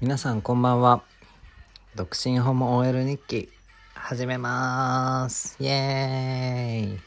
[0.00, 1.02] 皆さんこんばんは。
[1.94, 3.50] 独身ホモ OL 日記
[3.92, 5.58] 始めます。
[5.60, 6.98] イエーイ。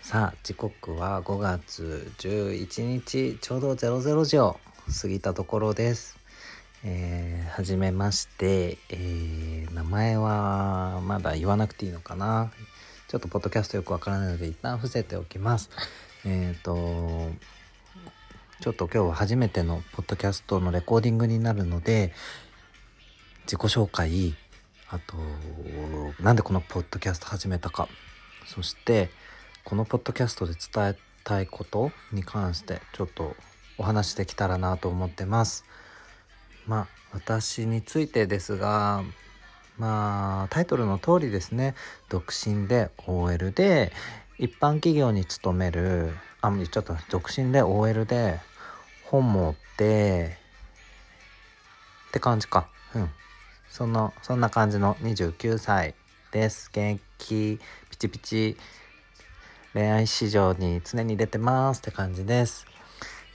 [0.00, 4.58] さあ時刻は5月11日ちょうど00時を
[5.00, 6.18] 過ぎたところです。
[6.82, 12.50] えー、はじめまして、えー、名前はまだ言わなくていいのかな。
[13.06, 15.70] ちょっとポッドキャストよくわからないので一旦伏せておきます。
[16.24, 17.30] えっ、ー、と
[18.60, 22.12] ちょっと今日は初めてのポッドキャストのレコーディングになるので
[23.44, 24.34] 自己紹介
[24.90, 25.16] あと
[26.20, 27.88] なんでこのポッドキャスト始めたか。
[28.46, 29.10] そして
[29.62, 33.36] このポッドキャストで伝えたいことに関してちょっと
[33.76, 35.64] お話できたらなと思ってます。
[36.66, 39.04] まあ私についてですが
[39.78, 41.76] まあタイトルの通りですね。
[42.08, 43.92] 独身で OL で
[44.38, 48.38] 一般企業に勤めるあちょっと独身で OL で
[49.04, 50.38] 本持って
[52.08, 52.68] って感じか。
[52.94, 53.10] うん。
[53.68, 55.94] そのそんな感じの29歳
[56.30, 56.70] です。
[56.72, 57.58] 元気
[57.90, 58.56] ピチピチ
[59.74, 61.78] 恋愛市場に常に出てます。
[61.78, 62.66] って感じです。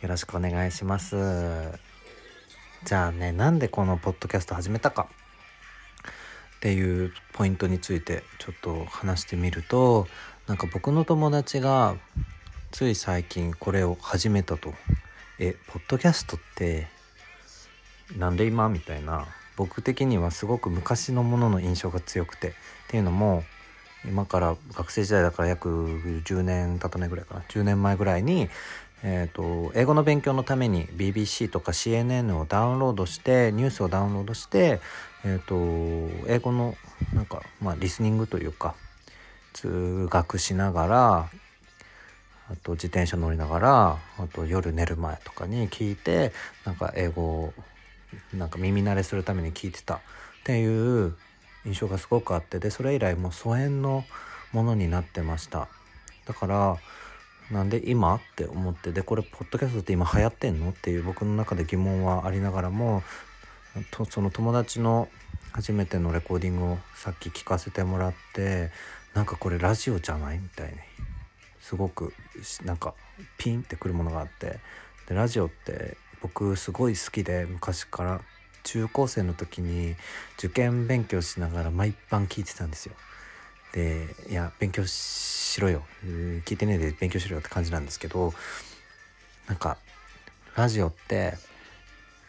[0.01, 1.17] よろしくお願いします。
[2.85, 5.07] じゃあねなんでこのポッドキャスト始めたか。
[6.57, 10.07] っていうポイントについてちょっと話してみると
[10.47, 11.95] なんか僕の友達が
[12.71, 14.73] つい最近これを始めたと。
[15.39, 16.87] えポッドキャストって
[18.17, 18.67] なんで今？
[18.67, 19.25] みたいな。
[19.55, 22.49] 僕的にはすごく昔のものの印象が強くて。
[22.49, 22.51] っ
[22.89, 23.43] ていうのも
[24.05, 25.69] 今から学生時代だから約
[26.25, 27.41] 10年経たないぐらいかな。
[27.47, 28.49] 10年前ぐらいに、
[29.01, 34.81] えーと、英語の勉強のために BBC とか CNN をダウンロードしてニュースをダウンロードして、
[35.23, 36.75] えーと、英語の
[37.13, 38.75] なんか、まあ、リスニングというか
[39.53, 41.29] 通学しながら
[42.51, 46.33] あと自転車乗りながらあと夜寝る前とかに聞いて
[46.65, 47.53] なんか英語を
[48.33, 49.95] なんか耳慣れするために聞いてた。
[49.95, 49.99] っ
[50.43, 51.15] ていう
[51.65, 54.03] 印象がすごくあってでそれ以来もう疎遠の
[54.51, 55.69] ものになってました。
[56.25, 56.77] だから
[57.49, 60.71] なんで今って思ってでこれポッドキャストって今流行ってんの？
[60.71, 63.03] っていう僕の中で疑問はありながらも
[63.91, 65.07] とその友達の
[65.53, 68.71] 初めてのレコーディングをさっき聞かせてもらって
[69.13, 70.73] なんかこれラジオじゃないみたいに
[71.59, 72.13] すごく
[72.65, 72.93] なんか
[73.37, 74.59] ピンってくるものがあって
[75.07, 78.21] でラジオって僕すごい好きで昔から
[78.63, 79.95] 中高生の時に
[80.37, 82.95] 受験勉強しながら毎晩聞いてたんですよ。
[83.73, 85.83] でいや勉強しろよ
[86.45, 88.33] 聞いてねえで勉強しろよって感じなんですけど
[89.47, 89.77] なんか
[90.55, 91.33] ラジオって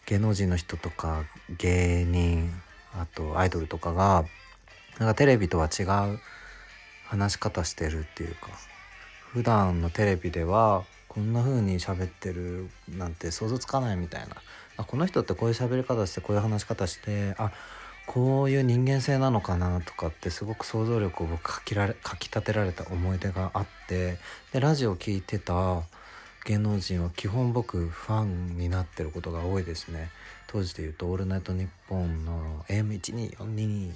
[0.06, 1.24] 芸能人の人とか
[1.58, 2.50] 芸人
[2.94, 4.24] あとアイドルとかが
[4.98, 6.18] なんかテレビとは違う
[7.06, 8.48] 話し方してるっていうか
[9.32, 14.37] 普段のテレビではこんな風に喋ってるなんて想像つかないみたいな。
[14.76, 17.53] あこの人ってこういう喋り方してこういう話し方してあ
[18.06, 24.19] こういう人間性なのかなとかってすごく想像力を僕かきられかきたてられた思い出があって
[24.53, 25.82] でラジオ聴いてた
[26.44, 30.10] 芸能人は基本僕ファンになってることが多いですね。
[30.47, 33.93] 当時で言うと「オールナイトニッポン」の AM1242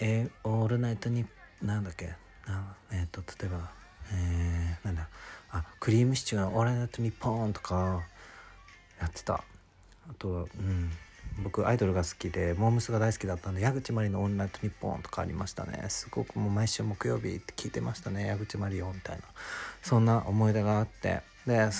[0.00, 1.28] えオールナイトニッ
[1.62, 2.14] なんだっけ？
[2.46, 3.70] なえっ、ー、と例えば
[4.12, 5.08] えー、なんだ？
[5.50, 8.02] あクリームシチューの「オーラナイトニッポン」とか
[9.00, 9.34] やってた。
[9.34, 9.42] あ
[10.18, 10.90] とはうん。
[11.42, 15.84] 僕アイドルが好きでモームスが大好きだったんで矢口真里の「オールナイトニッポン」とかありましたね。
[15.88, 18.26] すごくもう毎週木曜日って聞いてましたね。
[18.26, 19.22] 矢口真里をみたいな。
[19.82, 21.22] そんな思い出があって。
[21.46, 21.70] で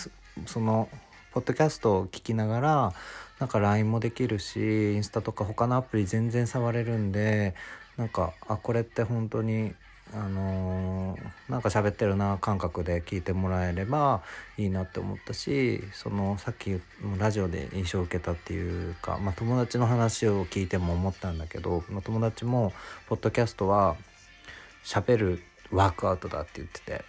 [0.47, 0.89] その
[1.33, 2.95] ポッドキャストを聞きながら
[3.39, 7.55] なんか LINE もできるしインスタとか他のアプリ全然触れるんで
[7.97, 9.72] なんかあこれって本当に
[10.12, 14.22] あのー、なんか喋ってるな感覚で聞いてもらえれば
[14.56, 16.78] いいなって思ったしそのさっき
[17.19, 22.72] ラジオで印象を受けたっていうか、まあ、友達の話を聞いても思ったんだけど、まあ、友達も
[23.09, 23.97] ポッドキャストは
[24.84, 27.05] 喋るワークアウトだって言ってて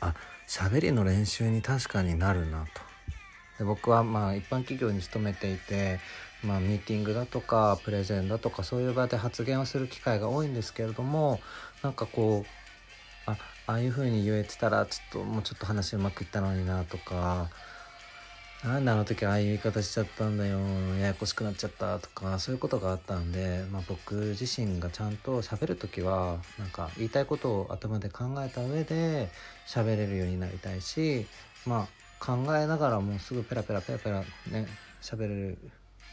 [0.00, 0.14] あ
[0.48, 2.90] 喋りの練習に確かになるなと。
[3.58, 6.00] で僕はまあ一般企業に勤めていて
[6.42, 11.40] まあ、ミーティングだとかプレゼンだとかそういう場で発言をする機会が多いんですけれども
[11.82, 17.50] なんかこうあああいう風に言えてたらちょっともうちょっと話うまくいったのになとか
[18.64, 20.58] なんであの時ああいう言い方しちゃったんだよ
[20.98, 29.30] ややこしくなっちゃったとかそういうことがあったんで、まあ、僕自身がちゃんと喋る時はなんか言いたいことを頭で考えた上で
[29.66, 31.26] 喋れるようになりたいし
[31.64, 34.20] まあ考えながらもうすぐペラペラペラペラ
[34.50, 34.66] ね
[35.00, 35.58] 喋れる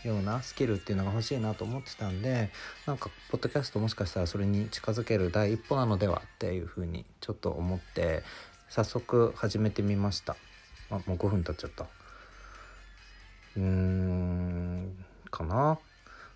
[0.03, 2.49] ようなスキルっていうのが欲しいなと思ってたんで
[2.85, 8.23] なんかポッドキャストもしかしたらそれに近づける第一歩なのではっていうふうにちょっと思って
[8.69, 10.35] 早速始めてみました。
[10.89, 11.85] あもう5分経っちゃった。
[13.55, 15.79] うーんかな。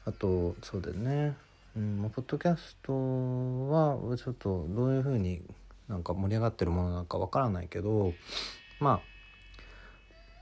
[0.05, 1.35] あとそうだよね。
[1.75, 5.41] うんポッドキャストはちょっとどういう風に
[5.87, 8.13] なんか盛り上がってるものなのかわからないけど
[8.79, 9.01] まあ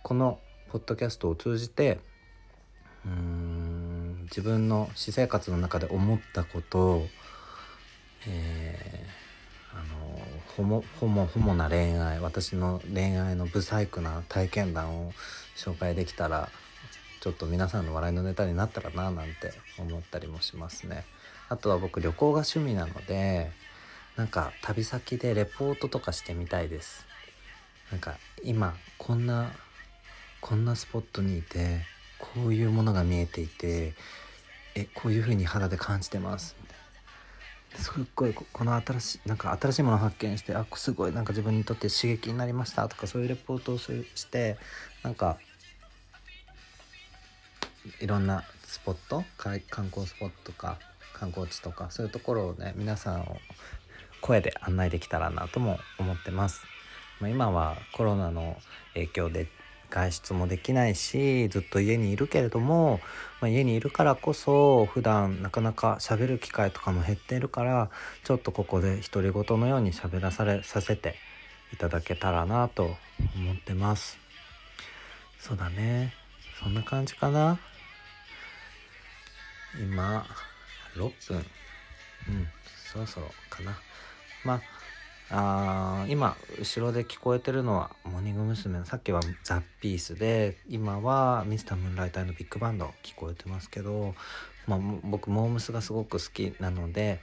[0.01, 0.39] この
[0.71, 1.99] ポッドキャストを通じて
[3.05, 7.07] うん自分の私生活の中で思ったことを、
[8.27, 9.19] えー
[9.71, 10.19] あの
[10.57, 15.13] ホモホモホモな恋愛私の恋愛のブサイクな体験談を
[15.55, 16.49] 紹介できたら
[17.21, 21.05] ちょっと皆さんの笑いのネタになったらななんて思ったりもしますね。
[21.49, 23.51] あとは僕旅行が趣味なので
[24.15, 27.05] なんか旅先でレポートとかしてみたいです。
[27.91, 29.51] なんか今こんな
[30.41, 31.81] こんなスポットにいて
[32.19, 33.93] こういうものが見えていて
[34.75, 36.55] えこういう風に肌で感じてます。
[36.61, 36.79] みたいな。
[37.83, 42.87] すっごいここの新しいなんか新しいものを発見してあすごいなんか自分にとって刺激になりました。
[42.87, 44.57] とかそういうレポートをするして
[45.03, 45.37] なんか
[47.99, 50.79] いろんなスポット観光スポットとか
[51.13, 53.37] 観光地とかそういうところをね皆さんを
[54.21, 56.61] 声で案内できたらなとも思ってます。
[57.19, 58.57] まあ、今はコロナの
[58.93, 59.47] 影響で
[59.89, 62.99] 外出もできないしずっと家にいるけれども、
[63.41, 67.89] まあ、家にいるからこそ普段なかなか喋る機会とかも減ってるから
[68.23, 71.15] ちょっとここで独り言のように喋らされさせて
[71.73, 72.95] いただけたらなと
[73.35, 74.17] 思ってます。
[75.39, 76.13] そうだね。
[76.61, 77.59] そんな感じかな。
[79.79, 80.25] 今
[80.95, 81.37] 6分。
[81.37, 82.47] うん
[82.91, 83.77] そろそろかな。
[84.43, 84.61] まあ
[85.31, 88.79] あ今後ろで聞こえてるのはモーニング娘。
[88.79, 94.15] のさっきはザ・ピースで今はミスタームーンライターのビッグバンド聞こえてますけど、
[94.65, 97.19] まあ、僕モームスがすごく好きなので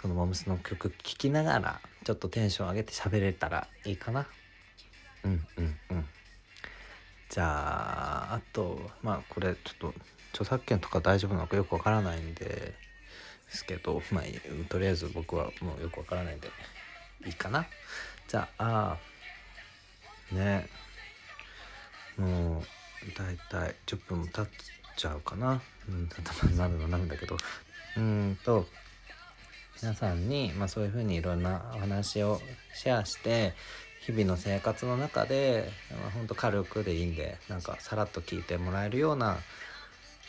[0.00, 4.26] そのモームスの曲聴きながらちょっとテンション上げて喋れたらいいかな。
[5.24, 6.04] うんうんうん。
[7.30, 9.94] じゃああとまあこれちょっと
[10.32, 12.74] 著作権とか大丈夫なのかよくわからないんでで
[13.48, 14.24] すけどまあ
[14.68, 16.50] とりあえず僕はもうよくわからないんで。
[17.26, 17.66] いいかな。
[18.28, 18.96] じゃあ
[20.32, 20.68] あね。
[22.16, 24.46] もうだいたい10分も経っ
[24.96, 25.60] ちゃうかな。
[25.88, 27.36] うん頭になるのなんだけど。
[27.96, 28.66] うんと
[29.82, 32.40] 皆さんに、まあ、そういうふうにいろんなお話を
[32.72, 33.52] シェアして
[34.00, 39.38] 日々の生活の中で、まあ、ほんと軽くでいいんでなんかさらっと聞いてもらえるような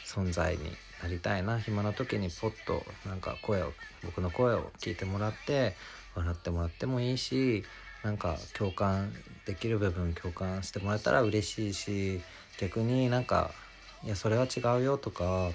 [0.07, 0.63] 存在に
[1.04, 1.60] なりたいな。
[1.60, 3.74] 暇な時にポッとなんか声を
[4.04, 5.75] 僕の声を聞いてもらって
[6.15, 7.63] 笑ってもらってもいいし
[8.04, 9.13] なんか共感
[9.45, 12.21] できる部分共感してもらえたら嬉しいし
[12.60, 13.51] 逆になんか
[14.04, 15.51] 「いやそれは違うよ」とか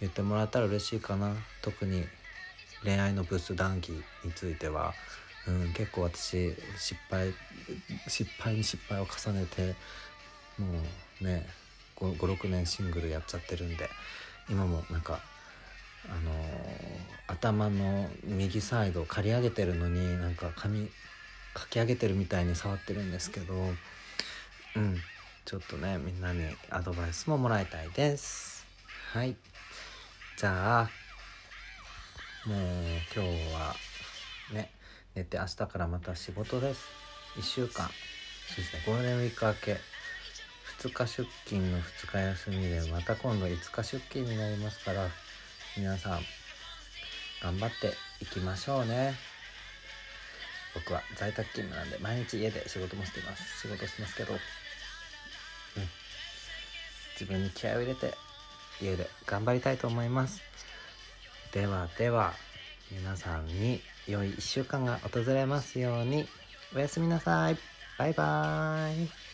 [0.00, 1.34] 言ってもらえたら嬉しいかな。
[1.62, 2.06] 特に
[2.82, 3.90] 恋愛のブス談義
[4.24, 4.94] については、
[5.46, 7.34] うん、結構私失敗
[8.08, 9.74] 失敗に失敗を重ねて
[10.58, 10.80] も
[11.20, 11.46] うね
[11.96, 13.90] 56年シングルやっちゃってるんで
[14.48, 15.20] 今もなんか
[16.08, 16.32] あの
[17.26, 20.88] 頭の右サイドを刈り上げてるのになんか髪
[21.54, 23.54] かき上げてるみたいに触ってるんですけど
[24.76, 25.00] うん。
[25.50, 28.66] ちょっとねみんなにアドバイスももらいたいです。
[29.12, 29.34] はい。
[30.36, 30.90] じゃあ
[32.46, 32.58] もう
[33.12, 33.74] 今日は
[34.52, 34.70] ね
[35.14, 36.82] 寝て明日からまた仕事です。
[37.36, 37.88] 1週間。
[38.48, 39.80] そうですねゴールデンウィーク明け。
[40.80, 45.08] 2日出勤の2日休みでまた今度5日出勤になりますから
[45.80, 46.20] 皆さん
[47.42, 49.14] 頑張っていきましょうね。
[50.74, 53.62] 僕は在宅勤務なんで毎日家で仕事もしてます。
[53.62, 54.34] 仕事してますけど。
[54.34, 54.38] うん。
[57.18, 58.12] 自分に気合を入れて
[58.82, 60.42] 家で頑張りたいと思います。
[61.54, 62.34] ではでは
[62.92, 66.28] 皆さんに良い1週間が訪れますように。
[66.76, 67.56] おやすみなさい。
[67.96, 69.29] バイバーイ。